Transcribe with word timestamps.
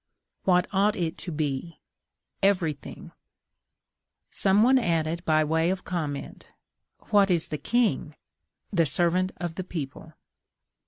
WHAT 0.45 0.65
OUGHT 0.73 0.95
IT 0.95 1.15
TO 1.19 1.31
BE? 1.31 1.77
EVERY 2.41 2.73
THING. 2.73 3.11
Some 4.31 4.63
one 4.63 4.79
added 4.79 5.23
by 5.25 5.43
way 5.43 5.69
of 5.69 5.83
comment: 5.83 6.47
WHAT 7.11 7.29
IS 7.29 7.49
THE 7.49 7.59
KING? 7.59 8.15
THE 8.73 8.87
SERVANT 8.87 9.31
OF 9.37 9.53
THE 9.53 9.63
PEOPLE. 9.63 10.13